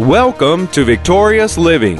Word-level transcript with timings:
Welcome 0.00 0.68
to 0.72 0.84
Victorious 0.84 1.56
Living. 1.56 1.98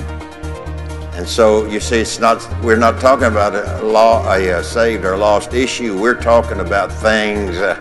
And 1.15 1.27
so 1.27 1.65
you 1.65 1.81
see, 1.81 2.01
it's 2.01 2.19
not 2.19 2.47
we're 2.63 2.77
not 2.77 3.01
talking 3.01 3.25
about 3.25 3.55
a 3.55 3.83
law, 3.83 4.23
a, 4.31 4.59
uh, 4.59 4.63
saved 4.63 5.07
or 5.07 5.17
lost 5.17 5.55
issue. 5.55 5.99
We're 5.99 6.21
talking 6.21 6.61
about 6.61 6.93
things 6.93 7.57
uh, 7.57 7.75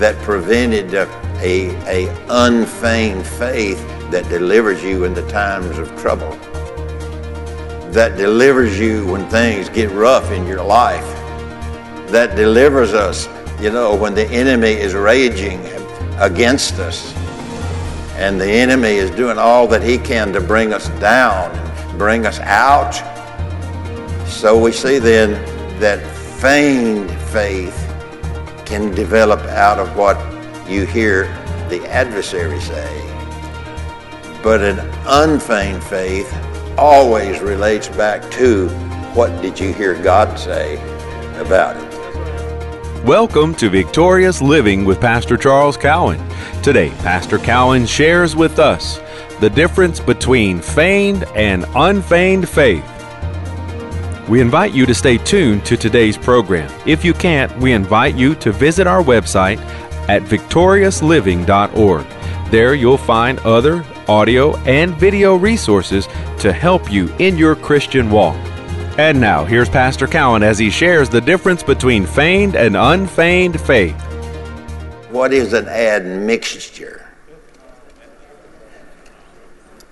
that 0.00 0.16
prevented 0.24 0.92
a 0.94 1.06
a 1.86 2.08
unfeigned 2.28 3.24
faith 3.24 3.78
that 4.10 4.28
delivers 4.28 4.82
you 4.82 5.04
in 5.04 5.14
the 5.14 5.24
times 5.28 5.78
of 5.78 5.88
trouble. 6.00 6.32
That 7.92 8.16
delivers 8.16 8.80
you 8.80 9.06
when 9.06 9.28
things 9.28 9.68
get 9.68 9.92
rough 9.92 10.32
in 10.32 10.44
your 10.44 10.64
life. 10.64 11.06
That 12.10 12.34
delivers 12.34 12.94
us, 12.94 13.28
you 13.60 13.70
know, 13.70 13.94
when 13.94 14.12
the 14.12 14.26
enemy 14.26 14.72
is 14.72 14.94
raging 14.94 15.64
against 16.18 16.80
us 16.80 17.14
and 18.20 18.40
the 18.40 18.50
enemy 18.50 18.96
is 18.96 19.10
doing 19.12 19.38
all 19.38 19.66
that 19.66 19.82
he 19.82 19.98
can 19.98 20.32
to 20.32 20.40
bring 20.40 20.72
us 20.72 20.88
down 21.00 21.70
bring 22.00 22.24
us 22.24 22.40
out. 22.40 22.94
So 24.26 24.58
we 24.58 24.72
see 24.72 24.98
then 24.98 25.32
that 25.80 26.00
feigned 26.40 27.10
faith 27.28 27.76
can 28.64 28.94
develop 28.94 29.40
out 29.40 29.78
of 29.78 29.94
what 29.98 30.16
you 30.66 30.86
hear 30.86 31.24
the 31.68 31.86
adversary 31.90 32.58
say. 32.58 32.96
But 34.42 34.62
an 34.62 34.78
unfeigned 35.06 35.84
faith 35.84 36.32
always 36.78 37.40
relates 37.40 37.88
back 37.88 38.30
to 38.32 38.70
what 39.12 39.42
did 39.42 39.60
you 39.60 39.74
hear 39.74 39.94
God 40.02 40.38
say 40.38 40.76
about 41.38 41.76
it. 41.76 41.89
Welcome 43.10 43.56
to 43.56 43.68
Victorious 43.68 44.40
Living 44.40 44.84
with 44.84 45.00
Pastor 45.00 45.36
Charles 45.36 45.76
Cowan. 45.76 46.24
Today, 46.62 46.90
Pastor 46.98 47.38
Cowan 47.38 47.84
shares 47.84 48.36
with 48.36 48.60
us 48.60 49.00
the 49.40 49.50
difference 49.50 49.98
between 49.98 50.60
feigned 50.60 51.24
and 51.34 51.66
unfeigned 51.74 52.48
faith. 52.48 52.84
We 54.28 54.40
invite 54.40 54.72
you 54.72 54.86
to 54.86 54.94
stay 54.94 55.18
tuned 55.18 55.66
to 55.66 55.76
today's 55.76 56.16
program. 56.16 56.70
If 56.86 57.04
you 57.04 57.12
can't, 57.12 57.50
we 57.58 57.72
invite 57.72 58.14
you 58.14 58.36
to 58.36 58.52
visit 58.52 58.86
our 58.86 59.02
website 59.02 59.58
at 60.08 60.22
victoriousliving.org. 60.22 62.06
There 62.52 62.74
you'll 62.74 62.96
find 62.96 63.40
other 63.40 63.84
audio 64.06 64.56
and 64.58 64.94
video 64.94 65.34
resources 65.34 66.06
to 66.38 66.52
help 66.52 66.92
you 66.92 67.12
in 67.18 67.36
your 67.36 67.56
Christian 67.56 68.08
walk. 68.08 68.36
And 69.00 69.18
now, 69.18 69.46
here's 69.46 69.70
Pastor 69.70 70.06
Cowan 70.06 70.42
as 70.42 70.58
he 70.58 70.68
shares 70.68 71.08
the 71.08 71.22
difference 71.22 71.62
between 71.62 72.04
feigned 72.04 72.54
and 72.54 72.76
unfeigned 72.76 73.58
faith. 73.58 73.98
What 75.08 75.32
is 75.32 75.54
an 75.54 75.68
admixture? 75.68 77.08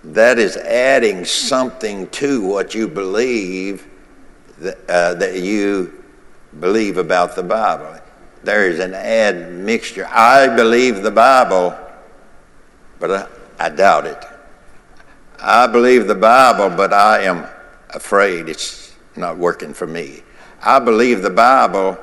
That 0.04 0.38
is 0.38 0.58
adding 0.58 1.24
something 1.24 2.08
to 2.08 2.42
what 2.42 2.74
you 2.74 2.86
believe 2.86 3.86
that, 4.58 4.78
uh, 4.90 5.14
that 5.14 5.40
you 5.40 6.04
believe 6.60 6.98
about 6.98 7.34
the 7.34 7.42
Bible. 7.42 7.98
There 8.44 8.68
is 8.68 8.78
an 8.78 8.92
admixture. 8.92 10.06
I 10.06 10.54
believe 10.54 11.02
the 11.02 11.10
Bible, 11.10 11.74
but 13.00 13.10
I, 13.10 13.26
I 13.58 13.68
doubt 13.70 14.04
it. 14.04 14.22
I 15.40 15.66
believe 15.66 16.08
the 16.08 16.14
Bible, 16.14 16.68
but 16.76 16.92
I 16.92 17.22
am 17.22 17.46
afraid 17.94 18.50
it's 18.50 18.87
not 19.18 19.36
working 19.36 19.74
for 19.74 19.86
me. 19.86 20.22
I 20.62 20.78
believe 20.78 21.22
the 21.22 21.30
Bible, 21.30 21.98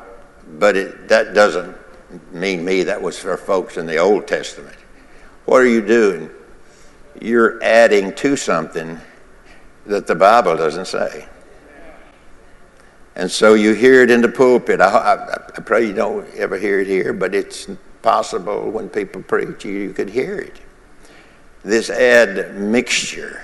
but 0.60 0.78
it, 0.78 1.08
that 1.08 1.34
doesn't 1.34 1.76
mean 2.32 2.64
me. 2.64 2.84
That 2.84 3.02
was 3.02 3.18
for 3.18 3.36
folks 3.38 3.78
in 3.78 3.86
the 3.86 3.98
Old 3.98 4.28
Testament. 4.28 4.78
What 5.46 5.62
are 5.62 5.68
you 5.68 5.86
doing? 5.86 6.30
You're 7.22 7.62
adding 7.64 8.14
to 8.16 8.36
something 8.36 9.00
that 9.86 10.08
the 10.08 10.16
Bible 10.16 10.56
doesn't 10.58 10.88
say. 10.88 11.28
And 13.16 13.32
so 13.32 13.54
you 13.54 13.74
hear 13.74 14.04
it 14.04 14.12
in 14.12 14.22
the 14.22 14.30
pulpit. 14.30 14.82
I, 14.82 14.88
I, 14.90 15.34
I, 15.34 15.62
pray 15.62 15.88
you 15.88 15.94
don't 15.94 16.28
ever 16.36 16.58
hear 16.58 16.80
it 16.80 16.88
here, 16.88 17.14
but 17.14 17.34
it's 17.34 17.68
possible 18.02 18.70
when 18.70 18.90
people 18.90 19.24
preach, 19.24 19.64
you, 19.64 19.72
you 19.72 19.94
could 19.94 20.10
hear 20.10 20.38
it. 20.38 20.60
This 21.64 21.90
add 21.90 22.56
mixture, 22.56 23.42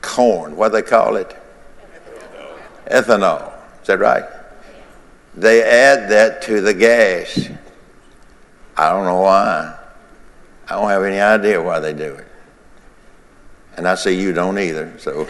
corn, 0.00 0.56
what 0.56 0.70
do 0.70 0.76
they 0.76 0.82
call 0.82 1.16
it? 1.16 1.36
Ethanol. 2.86 3.52
Is 3.80 3.88
that 3.88 3.98
right? 3.98 4.24
They 5.34 5.62
add 5.62 6.08
that 6.10 6.42
to 6.42 6.60
the 6.60 6.74
gas. 6.74 7.48
I 8.76 8.90
don't 8.90 9.04
know 9.04 9.20
why. 9.20 9.78
I 10.68 10.74
don't 10.74 10.88
have 10.88 11.02
any 11.02 11.20
idea 11.20 11.62
why 11.62 11.80
they 11.80 11.92
do 11.92 12.14
it. 12.14 12.26
And 13.76 13.88
I 13.88 13.94
say 13.96 14.12
you 14.12 14.32
don't 14.32 14.58
either, 14.58 14.92
so. 14.98 15.28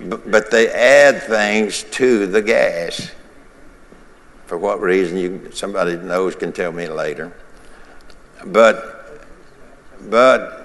but, 0.00 0.30
but 0.30 0.50
they 0.50 0.68
add 0.68 1.22
things 1.22 1.84
to 1.92 2.26
the 2.26 2.42
gas. 2.42 3.10
For 4.46 4.58
what 4.58 4.80
reason, 4.80 5.16
you, 5.16 5.50
somebody 5.52 5.96
knows 5.96 6.34
can 6.34 6.52
tell 6.52 6.72
me 6.72 6.88
later. 6.88 7.32
But, 8.44 9.20
but 10.10 10.63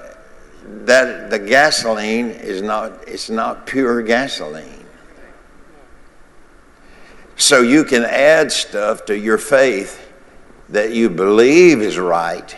that 0.63 1.29
the 1.29 1.39
gasoline 1.39 2.31
is 2.31 2.61
not, 2.61 3.07
it's 3.07 3.29
not 3.29 3.65
pure 3.65 4.01
gasoline. 4.01 4.85
So 7.35 7.61
you 7.61 7.85
can 7.85 8.03
add 8.03 8.51
stuff 8.51 9.05
to 9.05 9.17
your 9.17 9.37
faith 9.37 10.11
that 10.67 10.91
you 10.93 11.09
believe 11.09 11.81
is 11.81 11.97
right, 11.97 12.55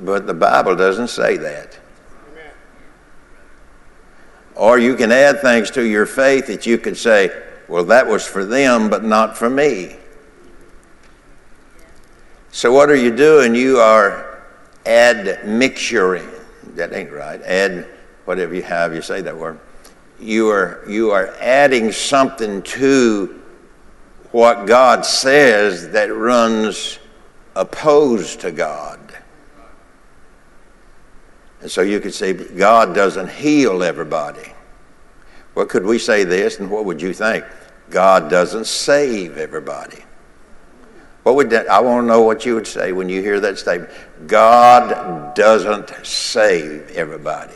but 0.00 0.26
the 0.26 0.34
Bible 0.34 0.74
doesn't 0.74 1.08
say 1.08 1.36
that. 1.36 1.78
Amen. 2.32 2.52
Or 4.56 4.78
you 4.78 4.96
can 4.96 5.12
add 5.12 5.40
things 5.40 5.70
to 5.72 5.82
your 5.82 6.04
faith 6.04 6.48
that 6.48 6.66
you 6.66 6.78
could 6.78 6.96
say, 6.96 7.30
well, 7.68 7.84
that 7.84 8.06
was 8.06 8.26
for 8.26 8.44
them, 8.44 8.90
but 8.90 9.04
not 9.04 9.36
for 9.36 9.48
me. 9.48 9.96
So, 12.50 12.72
what 12.72 12.90
are 12.90 12.96
you 12.96 13.14
doing? 13.14 13.54
You 13.54 13.78
are 13.78 14.42
admixturing. 14.84 16.37
That 16.78 16.92
ain't 16.92 17.10
right. 17.10 17.42
Add 17.42 17.86
whatever 18.24 18.54
you 18.54 18.62
have, 18.62 18.94
you 18.94 19.02
say 19.02 19.20
that 19.20 19.36
word. 19.36 19.58
You 20.20 20.48
are, 20.48 20.84
you 20.88 21.10
are 21.10 21.34
adding 21.40 21.90
something 21.90 22.62
to 22.62 23.42
what 24.30 24.66
God 24.66 25.04
says 25.04 25.90
that 25.90 26.14
runs 26.14 27.00
opposed 27.56 28.40
to 28.40 28.52
God. 28.52 29.00
And 31.62 31.70
so 31.70 31.82
you 31.82 31.98
could 31.98 32.14
say 32.14 32.32
God 32.32 32.94
doesn't 32.94 33.30
heal 33.30 33.82
everybody. 33.82 34.52
Well, 35.56 35.66
could 35.66 35.84
we 35.84 35.98
say 35.98 36.22
this, 36.22 36.60
and 36.60 36.70
what 36.70 36.84
would 36.84 37.02
you 37.02 37.12
think? 37.12 37.44
God 37.90 38.30
doesn't 38.30 38.66
save 38.66 39.36
everybody. 39.36 40.04
What 41.28 41.36
would 41.36 41.50
that, 41.50 41.70
I 41.70 41.80
want 41.80 42.04
to 42.04 42.06
know 42.08 42.22
what 42.22 42.46
you 42.46 42.54
would 42.54 42.66
say 42.66 42.92
when 42.92 43.10
you 43.10 43.20
hear 43.20 43.38
that 43.40 43.58
statement. 43.58 43.90
God 44.26 45.34
doesn't 45.34 45.92
save 46.02 46.90
everybody. 46.92 47.52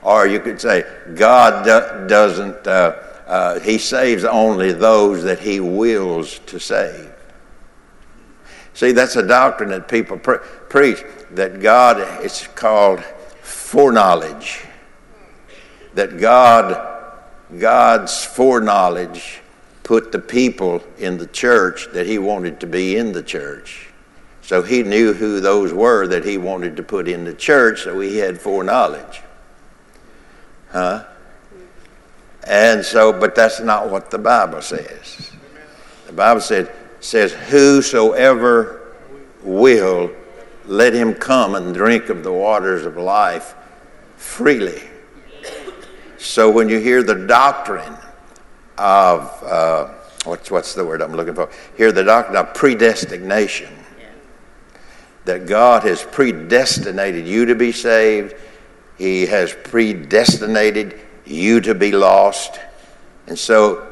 Or 0.00 0.28
you 0.28 0.38
could 0.38 0.60
say, 0.60 0.84
God 1.16 1.64
do, 1.64 2.06
doesn't, 2.06 2.64
uh, 2.68 3.02
uh, 3.26 3.58
He 3.58 3.78
saves 3.78 4.22
only 4.22 4.72
those 4.72 5.24
that 5.24 5.40
He 5.40 5.58
wills 5.58 6.38
to 6.46 6.60
save. 6.60 7.12
See, 8.74 8.92
that's 8.92 9.16
a 9.16 9.26
doctrine 9.26 9.70
that 9.70 9.88
people 9.88 10.18
pre- 10.18 10.38
preach 10.68 11.02
that 11.32 11.60
God, 11.60 11.96
it's 12.24 12.46
called 12.46 13.02
foreknowledge. 13.42 14.64
That 15.94 16.20
God, 16.20 17.10
God's 17.58 18.24
foreknowledge 18.24 19.40
put 19.86 20.10
the 20.10 20.18
people 20.18 20.82
in 20.98 21.16
the 21.16 21.28
church 21.28 21.86
that 21.92 22.08
He 22.08 22.18
wanted 22.18 22.58
to 22.58 22.66
be 22.66 22.96
in 22.96 23.12
the 23.12 23.22
church. 23.22 23.88
So 24.42 24.60
He 24.60 24.82
knew 24.82 25.12
who 25.12 25.38
those 25.38 25.72
were 25.72 26.08
that 26.08 26.24
He 26.24 26.38
wanted 26.38 26.76
to 26.78 26.82
put 26.82 27.06
in 27.06 27.22
the 27.22 27.32
church, 27.32 27.84
so 27.84 28.00
He 28.00 28.16
had 28.16 28.40
foreknowledge. 28.40 29.22
Huh? 30.72 31.04
And 32.48 32.84
so, 32.84 33.12
but 33.12 33.36
that's 33.36 33.60
not 33.60 33.88
what 33.88 34.10
the 34.10 34.18
Bible 34.18 34.60
says. 34.60 35.30
The 36.08 36.12
Bible 36.12 36.40
said, 36.40 36.72
says, 36.98 37.32
Whosoever 37.32 38.92
will, 39.44 40.10
let 40.64 40.94
him 40.94 41.14
come 41.14 41.54
and 41.54 41.72
drink 41.72 42.08
of 42.08 42.24
the 42.24 42.32
waters 42.32 42.84
of 42.84 42.96
life 42.96 43.54
freely. 44.16 44.82
So 46.18 46.50
when 46.50 46.68
you 46.68 46.80
hear 46.80 47.04
the 47.04 47.26
doctrine 47.26 47.96
of, 48.78 49.42
uh, 49.42 49.88
what's, 50.24 50.50
what's 50.50 50.74
the 50.74 50.84
word 50.84 51.02
I'm 51.02 51.14
looking 51.14 51.34
for? 51.34 51.50
Hear 51.76 51.92
the 51.92 52.04
doctrine 52.04 52.36
of 52.36 52.54
predestination. 52.54 53.72
That 55.24 55.46
God 55.46 55.82
has 55.82 56.02
predestinated 56.04 57.26
you 57.26 57.46
to 57.46 57.54
be 57.54 57.72
saved, 57.72 58.34
He 58.96 59.26
has 59.26 59.52
predestinated 59.52 61.00
you 61.24 61.60
to 61.62 61.74
be 61.74 61.90
lost. 61.90 62.60
And 63.26 63.36
so 63.38 63.88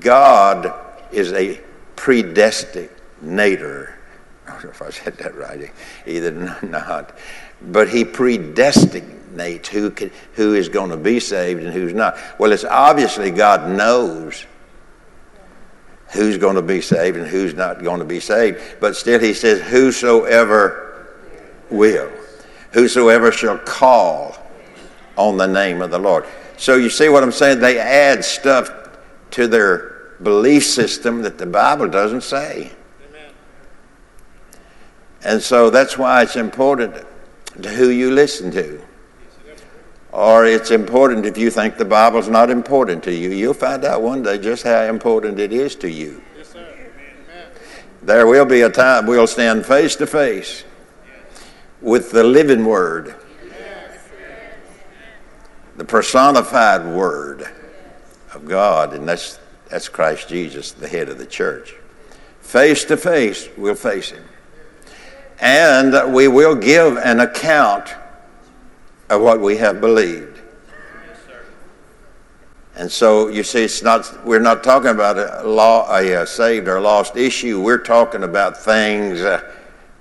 God 0.00 0.72
is 1.12 1.32
a 1.32 1.60
predestinator. 1.96 3.92
I 4.46 4.52
don't 4.52 4.64
know 4.64 4.70
if 4.70 4.82
I 4.82 4.90
said 4.90 5.18
that 5.18 5.34
right, 5.34 5.70
either 6.06 6.30
not. 6.62 7.16
But 7.62 7.88
he 7.88 8.04
predestinates 8.04 9.66
who, 9.66 9.90
can, 9.90 10.10
who 10.34 10.54
is 10.54 10.68
going 10.68 10.90
to 10.90 10.96
be 10.96 11.20
saved 11.20 11.62
and 11.62 11.72
who's 11.72 11.92
not. 11.92 12.16
Well, 12.38 12.52
it's 12.52 12.64
obviously 12.64 13.30
God 13.30 13.68
knows 13.68 14.46
who's 16.12 16.36
going 16.36 16.56
to 16.56 16.62
be 16.62 16.80
saved 16.80 17.16
and 17.16 17.26
who's 17.26 17.54
not 17.54 17.82
going 17.82 18.00
to 18.00 18.04
be 18.04 18.20
saved. 18.20 18.60
But 18.80 18.96
still, 18.96 19.20
he 19.20 19.34
says, 19.34 19.60
Whosoever 19.60 21.06
will, 21.70 22.10
whosoever 22.72 23.30
shall 23.30 23.58
call 23.58 24.36
on 25.16 25.36
the 25.36 25.46
name 25.46 25.82
of 25.82 25.90
the 25.90 25.98
Lord. 25.98 26.24
So 26.56 26.76
you 26.76 26.90
see 26.90 27.08
what 27.08 27.22
I'm 27.22 27.32
saying? 27.32 27.60
They 27.60 27.78
add 27.78 28.24
stuff 28.24 28.70
to 29.32 29.46
their 29.46 30.14
belief 30.22 30.66
system 30.66 31.22
that 31.22 31.38
the 31.38 31.46
Bible 31.46 31.88
doesn't 31.88 32.22
say. 32.22 32.72
And 35.22 35.42
so 35.42 35.70
that's 35.70 35.98
why 35.98 36.22
it's 36.22 36.36
important 36.36 36.94
to 37.62 37.70
who 37.70 37.88
you 37.88 38.10
listen 38.10 38.50
to. 38.52 38.82
Or 40.12 40.44
it's 40.44 40.70
important 40.70 41.24
if 41.24 41.38
you 41.38 41.50
think 41.50 41.76
the 41.76 41.84
Bible's 41.84 42.28
not 42.28 42.50
important 42.50 43.04
to 43.04 43.14
you. 43.14 43.30
You'll 43.30 43.54
find 43.54 43.84
out 43.84 44.02
one 44.02 44.22
day 44.22 44.38
just 44.38 44.64
how 44.64 44.82
important 44.82 45.38
it 45.38 45.52
is 45.52 45.76
to 45.76 45.90
you. 45.90 46.22
There 48.02 48.26
will 48.26 48.46
be 48.46 48.62
a 48.62 48.70
time 48.70 49.06
we'll 49.06 49.26
stand 49.26 49.66
face 49.66 49.94
to 49.96 50.06
face 50.06 50.64
with 51.80 52.10
the 52.10 52.24
living 52.24 52.64
Word, 52.64 53.14
the 55.76 55.84
personified 55.84 56.86
Word 56.86 57.48
of 58.34 58.46
God, 58.46 58.94
and 58.94 59.08
that's, 59.08 59.38
that's 59.68 59.88
Christ 59.88 60.28
Jesus, 60.28 60.72
the 60.72 60.88
head 60.88 61.08
of 61.08 61.18
the 61.18 61.26
church. 61.26 61.74
Face 62.40 62.84
to 62.86 62.96
face, 62.96 63.48
we'll 63.56 63.74
face 63.74 64.10
Him. 64.10 64.24
And 65.40 66.12
we 66.12 66.28
will 66.28 66.54
give 66.54 66.98
an 66.98 67.20
account 67.20 67.94
of 69.08 69.22
what 69.22 69.40
we 69.40 69.56
have 69.56 69.80
believed. 69.80 70.40
And 72.76 72.90
so 72.90 73.28
you 73.28 73.42
see, 73.42 73.64
it's 73.64 73.82
not, 73.82 74.24
we're 74.24 74.38
not 74.38 74.64
talking 74.64 74.90
about 74.90 75.18
a, 75.18 75.46
law, 75.46 75.94
a, 75.94 76.26
saved 76.26 76.68
or 76.68 76.80
lost 76.80 77.16
issue. 77.16 77.60
We're 77.60 77.82
talking 77.82 78.22
about 78.22 78.56
things 78.56 79.20
uh, 79.20 79.54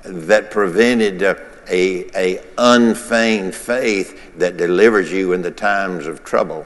that 0.03 0.49
prevented 0.51 1.21
a, 1.21 1.37
a 1.69 2.41
unfeigned 2.57 3.53
faith 3.53 4.37
that 4.37 4.57
delivers 4.57 5.11
you 5.11 5.33
in 5.33 5.41
the 5.41 5.51
times 5.51 6.07
of 6.07 6.23
trouble, 6.23 6.65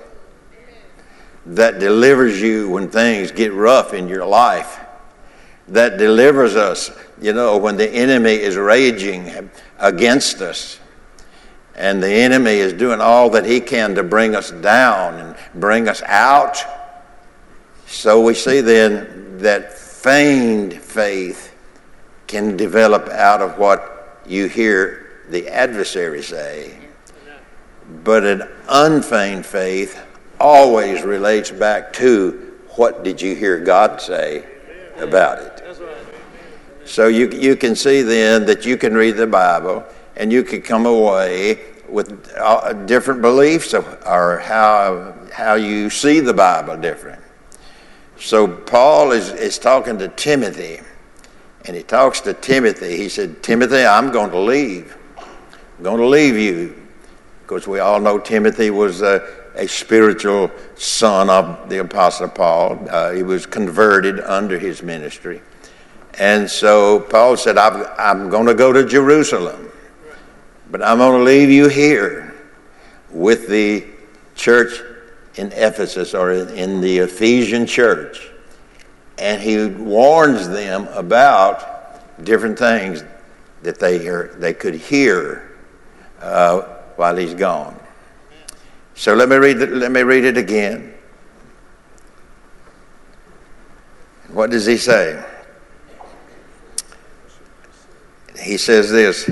that 1.46 1.80
delivers 1.80 2.42
you 2.42 2.70
when 2.70 2.90
things 2.90 3.31
get 3.31 3.54
rough 3.54 3.94
in 3.94 4.08
your 4.08 4.25
life, 4.25 4.83
that 5.68 5.98
delivers 5.98 6.56
us, 6.56 6.92
you 7.21 7.33
know, 7.33 7.57
when 7.57 7.77
the 7.77 7.89
enemy 7.89 8.33
is 8.33 8.57
raging 8.57 9.50
against 9.80 10.42
us 10.42 10.80
and 11.75 12.04
the 12.04 12.12
enemy 12.12 12.51
is 12.51 12.74
doing 12.74 13.01
all 13.01 13.30
that 13.31 13.45
he 13.45 13.60
can 13.60 13.95
to 13.95 14.04
bring 14.04 14.36
us 14.36 14.51
down 14.51 15.15
and 15.15 15.36
bring 15.56 15.88
us 15.88 16.01
out. 16.04 16.57
So 17.88 18.21
we 18.21 18.33
see 18.33 18.62
then 18.62 19.38
that 19.39 19.74
feigned 19.74 20.74
faith 20.74 21.56
can 22.27 22.57
develop 22.57 23.07
out 23.10 23.42
of 23.42 23.57
what 23.57 24.21
you 24.25 24.48
hear 24.48 25.21
the 25.30 25.48
adversary 25.48 26.21
say. 26.21 26.77
But 28.04 28.24
an 28.24 28.48
unfeigned 28.69 29.45
faith 29.45 30.00
always 30.39 31.04
relates 31.04 31.51
back 31.51 31.94
to 31.94 32.54
what 32.75 33.04
did 33.04 33.21
you 33.21 33.36
hear 33.36 33.60
God 33.60 34.01
say 34.01 34.45
about 34.98 35.40
it. 35.40 35.60
So 36.86 37.07
you, 37.07 37.30
you 37.31 37.56
can 37.56 37.75
see 37.75 38.01
then 38.01 38.45
that 38.45 38.66
you 38.66 38.78
can 38.78 38.94
read 38.94 39.16
the 39.18 39.28
Bible 39.28 39.86
and 40.16 40.31
you 40.31 40.44
could 40.44 40.63
come 40.63 40.86
away 40.86 41.60
with 41.88 42.31
uh, 42.38 42.74
different 42.74 43.22
beliefs 43.22 43.74
or 43.74 44.40
how, 44.40 45.16
how 45.31 45.56
you 45.56 45.90
see 45.90 46.19
the 46.19 46.34
Bible 46.34 46.78
different. 46.78 47.22
So 48.18 48.48
Paul 48.48 49.12
is, 49.12 49.31
is 49.31 49.57
talking 49.57 49.98
to 49.98 50.07
Timothy, 50.07 50.80
and 51.66 51.75
he 51.75 51.84
talks 51.84 52.22
to 52.22 52.34
Timothy. 52.34 52.96
He 52.96 53.10
said, 53.10 53.44
Timothy, 53.44 53.86
I'm 53.86 54.12
going 54.12 54.31
to 54.31 54.39
leave. 54.39 54.96
I'm 55.18 55.84
going 55.84 56.00
to 56.00 56.07
leave 56.07 56.38
you. 56.38 56.75
Because 57.42 57.68
we 57.68 57.80
all 57.80 58.00
know 58.00 58.18
Timothy 58.19 58.69
was 58.69 59.01
a, 59.01 59.43
a 59.56 59.68
spiritual 59.68 60.52
son 60.76 61.30
of 61.30 61.70
the 61.70 61.80
Apostle 61.80 62.30
Paul. 62.30 62.88
Uh, 62.90 63.12
he 63.12 63.24
was 63.24 63.46
converted 63.46 64.20
under 64.22 64.58
his 64.58 64.82
ministry. 64.82 65.42
And 66.20 66.50
so 66.50 67.00
Paul 67.00 67.38
said, 67.38 67.58
I'm, 67.58 68.30
going 68.30 68.46
to 68.46 68.54
go 68.54 68.72
to 68.72 68.86
Jerusalem. 68.86 69.72
But 70.70 70.82
I'm 70.84 70.98
going 70.98 71.20
to 71.20 71.24
leave 71.24 71.50
you 71.50 71.70
here 71.70 72.34
with 73.12 73.48
the 73.48 73.86
church 74.36 74.82
in 75.36 75.52
Ephesus 75.52 76.14
or 76.14 76.32
in 76.32 76.82
the 76.82 77.00
Ephesian 77.00 77.66
church. 77.66 78.30
And 79.18 79.42
he 79.42 79.68
warns 79.68 80.50
them 80.50 80.88
about 80.90 82.24
different 82.24 82.58
things 82.58 83.04
that 83.62 83.80
they, 83.80 84.00
hear, 84.00 84.36
they 84.38 84.54
could 84.54 84.76
hear 84.76 85.58
uh, 86.20 86.62
while 86.96 87.16
he's 87.16 87.34
gone. 87.34 87.80
So 88.95 89.13
let 89.13 89.30
me, 89.30 89.36
read 89.38 89.60
the, 89.60 89.68
let 89.68 89.92
me 89.92 90.04
read 90.04 90.24
it 90.24 90.38
again. 90.38 90.94
What 94.30 94.50
does 94.50 94.66
he 94.66 94.78
say? 94.78 95.24
He 98.40 98.57
says 98.57 98.92
this. 98.92 99.30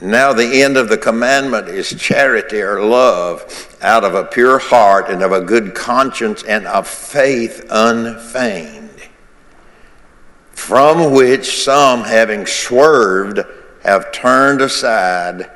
Now, 0.00 0.32
the 0.32 0.62
end 0.62 0.76
of 0.76 0.88
the 0.88 0.96
commandment 0.96 1.68
is 1.68 1.90
charity 1.90 2.62
or 2.62 2.82
love 2.82 3.76
out 3.82 4.02
of 4.02 4.14
a 4.14 4.24
pure 4.24 4.58
heart 4.58 5.10
and 5.10 5.22
of 5.22 5.32
a 5.32 5.42
good 5.42 5.74
conscience 5.74 6.42
and 6.42 6.66
of 6.66 6.88
faith 6.88 7.66
unfeigned, 7.70 9.08
from 10.52 11.12
which 11.12 11.62
some, 11.62 12.02
having 12.02 12.46
swerved, 12.46 13.40
have 13.82 14.10
turned 14.10 14.62
aside 14.62 15.50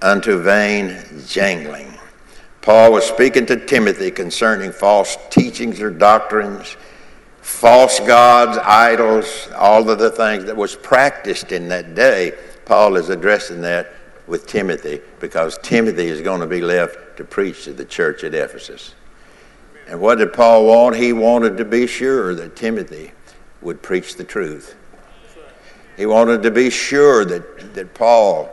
unto 0.00 0.40
vain 0.40 1.04
jangling. 1.26 1.89
Paul 2.62 2.92
was 2.92 3.04
speaking 3.04 3.46
to 3.46 3.56
Timothy 3.56 4.10
concerning 4.10 4.72
false 4.72 5.16
teachings 5.30 5.80
or 5.80 5.90
doctrines, 5.90 6.76
false 7.40 8.00
gods, 8.00 8.58
idols, 8.58 9.48
all 9.56 9.88
of 9.88 9.98
the 9.98 10.10
things 10.10 10.44
that 10.44 10.56
was 10.56 10.76
practiced 10.76 11.52
in 11.52 11.68
that 11.68 11.94
day 11.94 12.34
Paul 12.70 12.94
is 12.94 13.08
addressing 13.08 13.62
that 13.62 13.92
with 14.28 14.46
Timothy 14.46 15.00
because 15.18 15.58
Timothy 15.58 16.06
is 16.06 16.20
going 16.20 16.40
to 16.40 16.46
be 16.46 16.60
left 16.60 17.16
to 17.16 17.24
preach 17.24 17.64
to 17.64 17.72
the 17.72 17.84
church 17.84 18.22
at 18.22 18.32
Ephesus. 18.32 18.94
And 19.88 20.00
what 20.00 20.18
did 20.18 20.32
Paul 20.32 20.66
want? 20.66 20.94
He 20.94 21.12
wanted 21.12 21.56
to 21.56 21.64
be 21.64 21.88
sure 21.88 22.32
that 22.36 22.54
Timothy 22.54 23.10
would 23.60 23.82
preach 23.82 24.14
the 24.14 24.22
truth. 24.22 24.76
He 25.96 26.06
wanted 26.06 26.44
to 26.44 26.52
be 26.52 26.70
sure 26.70 27.24
that, 27.24 27.74
that 27.74 27.92
Paul 27.92 28.48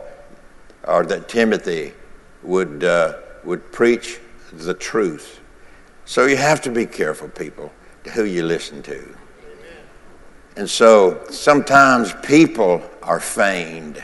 or 0.84 1.06
that 1.06 1.30
Timothy 1.30 1.94
would, 2.42 2.84
uh, 2.84 3.20
would 3.48 3.72
preach 3.72 4.20
the 4.52 4.74
truth. 4.74 5.40
So 6.04 6.26
you 6.26 6.36
have 6.36 6.62
to 6.62 6.70
be 6.70 6.86
careful, 6.86 7.30
people, 7.30 7.72
to 8.04 8.12
who 8.12 8.26
you 8.26 8.44
listen 8.44 8.84
to. 8.84 9.16
And 10.58 10.70
so 10.70 11.24
sometimes 11.30 12.14
people 12.24 12.84
are 13.02 13.22
feigned. 13.22 14.04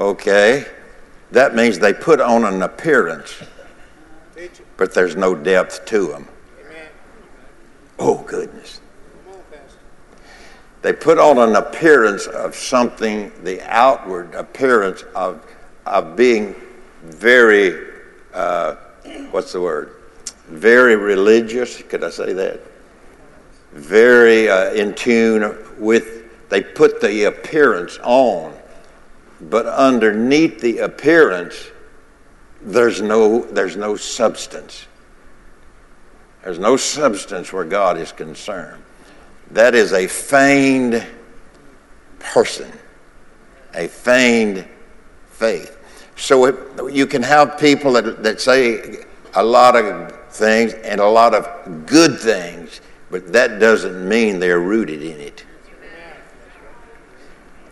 Okay, 0.00 0.66
that 1.30 1.54
means 1.54 1.78
they 1.78 1.92
put 1.92 2.20
on 2.20 2.44
an 2.44 2.62
appearance, 2.62 3.40
but 4.76 4.92
there's 4.94 5.14
no 5.14 5.36
depth 5.36 5.84
to 5.86 6.08
them. 6.08 6.26
Oh, 8.00 8.18
goodness. 8.26 8.80
They 10.82 10.92
put 10.92 11.18
on 11.18 11.38
an 11.38 11.56
appearance 11.56 12.26
of 12.26 12.54
something, 12.54 13.32
the 13.44 13.60
outward 13.62 14.34
appearance 14.34 15.04
of, 15.14 15.46
of 15.86 16.16
being 16.16 16.54
very, 17.04 17.92
uh, 18.34 18.76
what's 19.30 19.52
the 19.52 19.60
word? 19.60 20.02
very 20.52 20.96
religious. 20.96 21.82
Could 21.82 22.04
I 22.04 22.10
say 22.10 22.32
that? 22.34 22.60
Very 23.72 24.48
uh, 24.48 24.72
in 24.72 24.94
tune 24.94 25.56
with, 25.78 26.48
they 26.50 26.62
put 26.62 27.00
the 27.00 27.24
appearance 27.24 27.98
on, 28.02 28.54
but 29.40 29.66
underneath 29.66 30.60
the 30.60 30.78
appearance, 30.78 31.70
there's 32.60 33.00
no, 33.00 33.44
there's 33.46 33.76
no 33.76 33.96
substance. 33.96 34.86
There's 36.44 36.58
no 36.58 36.76
substance 36.76 37.52
where 37.52 37.64
God 37.64 37.96
is 37.96 38.12
concerned. 38.12 38.82
That 39.52 39.74
is 39.74 39.92
a 39.92 40.06
feigned 40.06 41.06
person, 42.18 42.72
a 43.74 43.86
feigned 43.86 44.66
faith. 45.28 45.78
So 46.16 46.88
you 46.88 47.06
can 47.06 47.22
have 47.22 47.58
people 47.58 47.92
that, 47.92 48.22
that 48.22 48.40
say 48.40 49.04
a 49.34 49.44
lot 49.44 49.76
of 49.76 50.12
things 50.30 50.72
and 50.72 51.00
a 51.00 51.06
lot 51.06 51.34
of 51.34 51.84
good 51.84 52.18
things, 52.18 52.80
but 53.10 53.32
that 53.34 53.58
doesn't 53.58 54.08
mean 54.08 54.38
they're 54.38 54.60
rooted 54.60 55.02
in 55.02 55.20
it. 55.20 55.44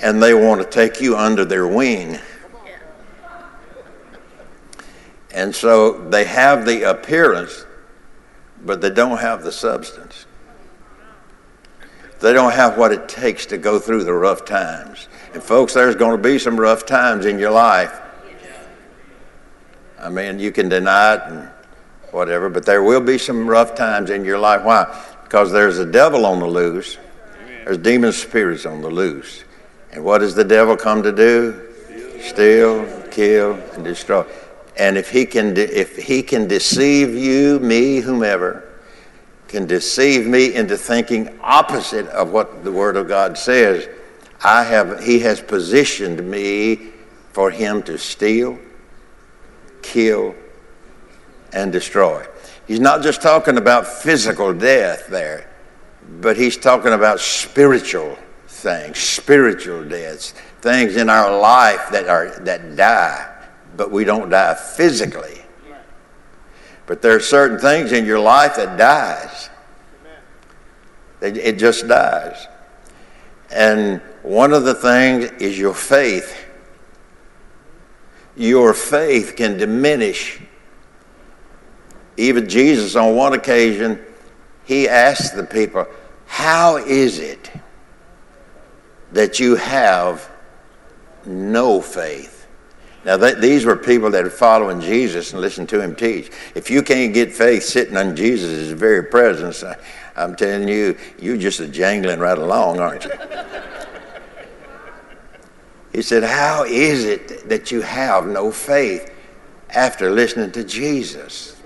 and 0.03 0.23
they 0.23 0.35
want 0.35 0.61
to 0.61 0.67
take 0.67 1.01
you 1.01 1.17
under 1.17 1.45
their 1.45 1.67
wing. 1.67 2.19
And 5.33 5.55
so 5.55 5.93
they 6.09 6.25
have 6.25 6.67
the 6.67 6.91
appearance, 6.91 7.65
but 8.65 8.81
they 8.81 8.91
don't 8.91 9.19
have 9.19 9.45
the 9.45 9.53
substance. 9.53 10.27
They 12.21 12.35
don't 12.35 12.53
have 12.53 12.77
what 12.77 12.93
it 12.93 13.09
takes 13.09 13.47
to 13.47 13.59
go 13.59 13.79
through 13.79 14.05
the 14.05 14.13
rough 14.13 14.45
times. 14.45 15.09
And, 15.33 15.43
folks, 15.43 15.73
there's 15.73 15.97
going 15.97 16.17
to 16.17 16.23
be 16.23 16.39
some 16.39 16.61
rough 16.61 16.85
times 16.85 17.25
in 17.25 17.39
your 17.39 17.51
life. 17.51 17.99
I 19.99 20.09
mean, 20.09 20.39
you 20.39 20.53
can 20.53 20.69
deny 20.69 21.15
it 21.15 21.21
and 21.27 21.49
whatever, 22.11 22.49
but 22.49 22.65
there 22.65 22.83
will 22.83 23.01
be 23.01 23.19
some 23.19 23.47
rough 23.47 23.75
times 23.75 24.11
in 24.11 24.25
your 24.25 24.39
life. 24.39 24.65
Why? 24.65 24.87
Because 25.25 25.53
there's 25.53 25.79
a 25.79 25.87
devil 25.87 26.27
on 26.27 26.41
the 26.41 26.47
loose, 26.47 26.99
there's 27.65 27.79
demon 27.79 28.13
spirits 28.13 28.67
on 28.67 28.81
the 28.81 28.89
loose. 28.89 29.45
And 29.93 30.05
what 30.05 30.19
does 30.19 30.35
the 30.35 30.45
devil 30.45 30.77
come 30.77 31.03
to 31.03 31.13
do? 31.13 31.69
Steal, 32.21 32.87
kill, 33.11 33.55
and 33.75 33.85
destroy. 33.85 34.25
And 34.77 34.97
if 34.97 35.11
he 35.11 35.27
can, 35.27 35.55
de- 35.55 35.79
if 35.79 35.97
he 35.97 36.23
can 36.23 36.47
deceive 36.49 37.15
you, 37.15 37.59
me, 37.61 37.99
whomever, 37.99 38.70
can 39.51 39.67
deceive 39.67 40.29
me 40.29 40.55
into 40.55 40.77
thinking 40.77 41.37
opposite 41.43 42.07
of 42.07 42.31
what 42.31 42.63
the 42.63 42.71
Word 42.71 42.97
of 42.97 43.09
God 43.09 43.37
says, 43.37 43.89
I 44.45 44.63
have, 44.63 45.03
he 45.03 45.19
has 45.21 45.41
positioned 45.41 46.23
me 46.31 46.93
for 47.33 47.51
him 47.51 47.83
to 47.83 47.99
steal, 47.99 48.61
kill, 49.83 50.37
and 51.53 51.73
destroy. 51.73 52.25
He's 52.69 52.79
not 52.79 53.03
just 53.03 53.23
talking 53.23 53.59
about 53.59 53.89
physical 53.89 54.55
death 54.55 55.09
there, 55.09 55.51
but 56.21 56.37
he's 56.37 56.57
talking 56.57 56.93
about 56.93 57.19
spiritual 57.19 58.17
things, 58.47 59.01
spiritual 59.01 59.85
deaths, 59.85 60.31
things 60.61 60.95
in 60.95 61.11
our 61.11 61.37
life 61.41 61.89
that 61.91 62.09
are 62.09 62.39
that 62.41 62.77
die, 62.77 63.49
but 63.77 63.91
we 63.91 64.05
don't 64.05 64.31
die 64.31 64.55
physically. 64.55 65.40
But 66.91 67.03
there 67.03 67.15
are 67.15 67.21
certain 67.21 67.57
things 67.57 67.93
in 67.93 68.05
your 68.05 68.19
life 68.19 68.57
that 68.57 68.77
dies. 68.77 69.49
It 71.21 71.53
just 71.53 71.87
dies. 71.87 72.49
And 73.49 74.01
one 74.25 74.53
of 74.53 74.65
the 74.65 74.75
things 74.75 75.27
is 75.41 75.57
your 75.57 75.73
faith. 75.73 76.37
Your 78.35 78.75
faith 78.75 79.37
can 79.37 79.57
diminish. 79.57 80.41
Even 82.17 82.49
Jesus, 82.49 82.97
on 82.97 83.15
one 83.15 83.35
occasion, 83.35 84.05
he 84.65 84.89
asked 84.89 85.37
the 85.37 85.45
people, 85.45 85.87
How 86.27 86.77
is 86.77 87.21
it 87.21 87.53
that 89.13 89.39
you 89.39 89.55
have 89.55 90.29
no 91.25 91.81
faith? 91.81 92.40
Now, 93.05 93.17
these 93.17 93.65
were 93.65 93.77
people 93.77 94.11
that 94.11 94.25
are 94.25 94.31
following 94.31 94.81
Jesus 94.81 95.33
and 95.33 95.41
listening 95.41 95.67
to 95.69 95.81
him 95.81 95.95
teach. 95.95 96.31
If 96.55 96.71
you 96.71 96.83
can't 96.83 97.15
get 97.15 97.33
faith 97.33 97.63
sitting 97.63 97.97
on 97.97 98.15
Jesus' 98.15 98.73
very 98.73 99.05
presence, 99.05 99.65
I'm 100.17 100.37
telling 100.37 100.69
you, 100.69 100.99
you're 101.19 101.39
just 101.39 101.61
a 101.61 101.69
jangling 101.69 102.21
right 102.21 102.37
along, 102.37 102.79
aren't 102.79 103.05
you? 103.05 103.11
he 105.93 106.03
said, 106.03 106.25
How 106.25 106.65
is 106.65 107.07
it 107.07 107.49
that 107.49 107.71
you 107.71 107.81
have 107.81 108.27
no 108.27 108.53
faith 108.53 109.11
after 109.71 110.11
listening 110.11 110.53
to 110.53 110.65
Jesus? 110.65 111.57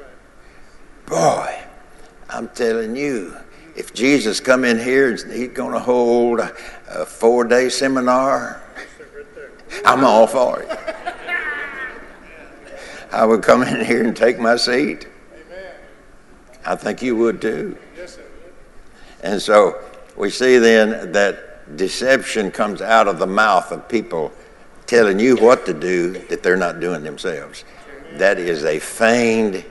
Boy, 1.06 1.60
I'm 2.30 2.48
telling 2.50 2.94
you, 2.94 3.36
if 3.74 3.92
Jesus 3.92 4.38
come 4.38 4.64
in 4.64 4.78
here 4.78 5.10
and 5.10 5.32
he's 5.32 5.48
going 5.48 5.72
to 5.72 5.80
hold 5.80 6.38
a 6.38 7.04
four-day 7.04 7.70
seminar, 7.70 8.62
I'm 9.84 10.04
all 10.04 10.28
for 10.28 10.60
it. 10.60 10.94
I 13.14 13.24
would 13.24 13.42
come 13.42 13.62
in 13.62 13.84
here 13.84 14.02
and 14.02 14.16
take 14.16 14.40
my 14.40 14.56
seat. 14.56 15.06
Amen. 15.32 15.72
I 16.66 16.74
think 16.74 17.00
you 17.00 17.14
would 17.16 17.40
too. 17.40 17.78
And 19.22 19.40
so 19.40 19.80
we 20.16 20.30
see 20.30 20.58
then 20.58 21.12
that 21.12 21.76
deception 21.76 22.50
comes 22.50 22.82
out 22.82 23.06
of 23.06 23.18
the 23.18 23.26
mouth 23.26 23.70
of 23.70 23.88
people 23.88 24.32
telling 24.86 25.18
you 25.20 25.36
what 25.36 25.64
to 25.66 25.72
do 25.72 26.10
that 26.28 26.42
they're 26.42 26.56
not 26.56 26.80
doing 26.80 27.04
themselves. 27.04 27.64
That 28.14 28.38
is 28.38 28.64
a 28.64 28.80
feigned 28.80 29.64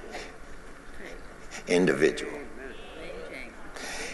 individual. 1.68 2.32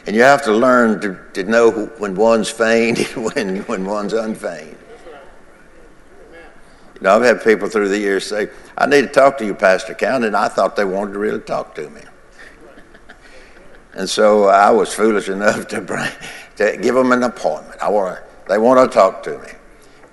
And 0.08 0.16
you 0.16 0.24
have 0.24 0.44
to 0.46 0.52
learn 0.52 1.00
to, 1.02 1.20
to 1.34 1.44
know 1.44 1.86
when 2.00 2.16
one's 2.16 2.50
feigned 2.50 2.98
and 3.16 3.26
when, 3.26 3.58
when 3.60 3.86
one's 3.86 4.14
unfeigned. 4.14 4.76
You 7.00 7.06
know, 7.06 7.16
I've 7.16 7.24
had 7.24 7.42
people 7.44 7.70
through 7.70 7.88
the 7.88 7.98
years 7.98 8.26
say, 8.26 8.50
I 8.78 8.86
need 8.86 9.02
to 9.02 9.08
talk 9.08 9.38
to 9.38 9.46
you, 9.46 9.54
Pastor 9.56 9.94
Cowan, 9.94 10.26
and 10.26 10.36
I 10.36 10.50
thought 10.50 10.76
they 10.76 10.84
wanted 10.84 11.14
to 11.14 11.20
really 11.20 11.40
talk 11.40 11.74
to 11.76 11.90
me. 11.90 12.02
And 13.94 14.10
so 14.10 14.46
I 14.46 14.70
was 14.72 14.94
foolish 14.94 15.30
enough 15.30 15.68
to, 15.70 15.82
bring, 15.82 16.10
to 16.58 16.78
give 16.78 16.96
them 16.96 17.12
an 17.12 17.24
appointment. 17.24 17.82
I 17.82 17.90
want 17.90 18.20
they 18.50 18.58
want 18.58 18.90
to 18.90 18.94
talk 18.94 19.24
to 19.24 19.38
me. 19.38 19.50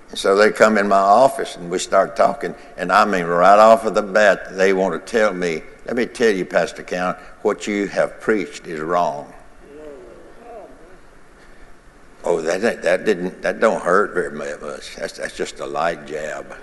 And 0.09 0.17
so 0.17 0.35
they 0.35 0.51
come 0.51 0.77
in 0.77 0.87
my 0.87 0.95
office 0.95 1.57
and 1.57 1.69
we 1.69 1.79
start 1.79 2.15
talking. 2.15 2.55
And 2.77 2.91
I 2.91 3.03
mean, 3.03 3.25
right 3.25 3.59
off 3.59 3.85
of 3.85 3.95
the 3.95 4.01
bat, 4.01 4.55
they 4.55 4.73
want 4.73 4.93
to 4.93 5.11
tell 5.11 5.33
me, 5.33 5.63
let 5.85 5.95
me 5.95 6.05
tell 6.05 6.33
you, 6.33 6.45
Pastor 6.45 6.83
Cowan, 6.83 7.15
what 7.41 7.67
you 7.67 7.87
have 7.87 8.21
preached 8.21 8.67
is 8.67 8.79
wrong. 8.79 9.33
Oh, 12.23 12.41
that, 12.41 12.81
that 12.83 13.05
didn't 13.05 13.41
that 13.41 13.59
don't 13.59 13.81
hurt 13.81 14.13
very 14.13 14.31
much. 14.31 14.95
That's, 14.95 15.17
that's 15.17 15.35
just 15.35 15.59
a 15.59 15.65
light 15.65 16.05
jab. 16.05 16.55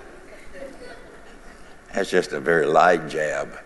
That's 1.95 2.11
just 2.11 2.33
a 2.33 2.41
very 2.41 2.67
light 2.67 3.09
jab. 3.09 3.57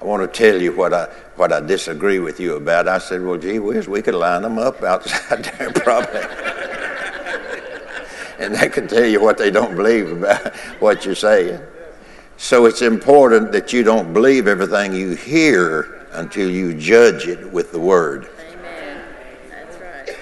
I 0.00 0.04
want 0.06 0.22
to 0.22 0.28
tell 0.28 0.60
you 0.60 0.74
what 0.74 0.94
I, 0.94 1.04
what 1.36 1.52
I 1.52 1.60
disagree 1.60 2.18
with 2.18 2.40
you 2.40 2.56
about. 2.56 2.88
I 2.88 2.96
said, 2.96 3.22
well, 3.22 3.36
gee 3.36 3.58
whiz, 3.58 3.86
we 3.86 4.00
could 4.00 4.14
line 4.14 4.40
them 4.40 4.58
up 4.58 4.82
outside 4.82 5.44
there 5.58 5.70
probably. 5.70 6.20
and 8.38 8.54
they 8.54 8.70
can 8.70 8.88
tell 8.88 9.04
you 9.04 9.20
what 9.20 9.36
they 9.36 9.50
don't 9.50 9.76
believe 9.76 10.10
about 10.10 10.56
what 10.80 11.04
you're 11.04 11.14
saying. 11.14 11.60
So 12.38 12.64
it's 12.64 12.80
important 12.80 13.52
that 13.52 13.74
you 13.74 13.82
don't 13.82 14.14
believe 14.14 14.46
everything 14.46 14.94
you 14.94 15.14
hear 15.14 16.06
until 16.12 16.48
you 16.48 16.72
judge 16.72 17.28
it 17.28 17.52
with 17.52 17.72
the 17.72 17.78
Word. 17.78 18.30
Amen. 18.40 19.04
That's 19.50 19.76
right. 19.76 20.16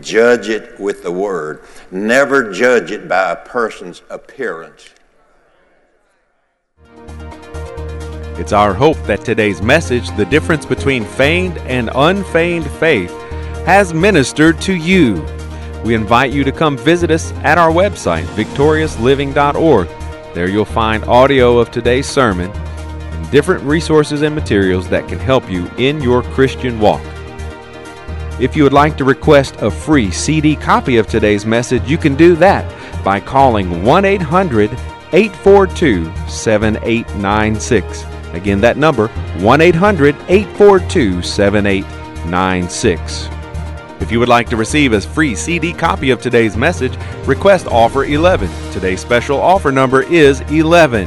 Judge 0.00 0.48
it 0.48 0.78
with 0.78 1.02
the 1.02 1.10
Word. 1.10 1.64
Never 1.90 2.52
judge 2.52 2.92
it 2.92 3.08
by 3.08 3.32
a 3.32 3.36
person's 3.36 4.02
appearance. 4.10 4.93
It's 8.36 8.52
our 8.52 8.74
hope 8.74 8.96
that 9.04 9.24
today's 9.24 9.62
message, 9.62 10.10
The 10.16 10.24
Difference 10.24 10.66
Between 10.66 11.04
Feigned 11.04 11.56
and 11.58 11.88
Unfeigned 11.94 12.68
Faith, 12.68 13.12
has 13.64 13.94
ministered 13.94 14.60
to 14.62 14.74
you. 14.74 15.24
We 15.84 15.94
invite 15.94 16.32
you 16.32 16.42
to 16.42 16.50
come 16.50 16.76
visit 16.76 17.12
us 17.12 17.30
at 17.44 17.58
our 17.58 17.70
website, 17.70 18.24
victoriousliving.org. 18.34 19.88
There 20.34 20.48
you'll 20.48 20.64
find 20.64 21.04
audio 21.04 21.58
of 21.58 21.70
today's 21.70 22.08
sermon 22.08 22.50
and 22.50 23.30
different 23.30 23.62
resources 23.62 24.22
and 24.22 24.34
materials 24.34 24.88
that 24.88 25.06
can 25.06 25.20
help 25.20 25.48
you 25.48 25.70
in 25.78 26.02
your 26.02 26.24
Christian 26.24 26.80
walk. 26.80 27.02
If 28.40 28.56
you 28.56 28.64
would 28.64 28.72
like 28.72 28.96
to 28.96 29.04
request 29.04 29.54
a 29.60 29.70
free 29.70 30.10
CD 30.10 30.56
copy 30.56 30.96
of 30.96 31.06
today's 31.06 31.46
message, 31.46 31.88
you 31.88 31.98
can 31.98 32.16
do 32.16 32.34
that 32.36 32.64
by 33.04 33.20
calling 33.20 33.84
1 33.84 34.04
800 34.04 34.72
842 35.12 36.12
7896. 36.26 38.13
Again, 38.34 38.60
that 38.60 38.76
number 38.76 39.08
1 39.38 39.60
800 39.60 40.14
842 40.28 41.22
7896. 41.22 43.28
If 44.00 44.12
you 44.12 44.18
would 44.18 44.28
like 44.28 44.48
to 44.50 44.56
receive 44.56 44.92
a 44.92 45.00
free 45.00 45.34
CD 45.34 45.72
copy 45.72 46.10
of 46.10 46.20
today's 46.20 46.56
message, 46.56 46.96
request 47.24 47.66
offer 47.66 48.04
11. 48.04 48.50
Today's 48.72 49.00
special 49.00 49.40
offer 49.40 49.72
number 49.72 50.02
is 50.02 50.40
11. 50.42 51.06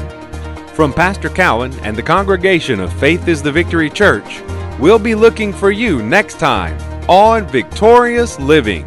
From 0.69 0.93
Pastor 0.93 1.29
Cowan 1.29 1.77
and 1.79 1.97
the 1.97 2.03
congregation 2.03 2.79
of 2.79 2.97
Faith 2.99 3.27
is 3.27 3.43
the 3.43 3.51
Victory 3.51 3.89
Church, 3.89 4.41
we'll 4.79 4.99
be 4.99 5.15
looking 5.15 5.51
for 5.51 5.71
you 5.71 6.01
next 6.01 6.39
time 6.39 6.77
on 7.09 7.45
Victorious 7.47 8.39
Living. 8.39 8.85